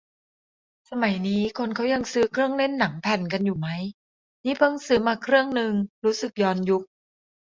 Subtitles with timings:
[0.89, 3.67] สมัยนี้คนเขายังซื้อเครื่องเล่นหนังแผ่นกันอยู่ไหม
[4.45, 6.83] นี่เพิ่งซื้อมาเครื่องนึง รู้สึกย้อนยุค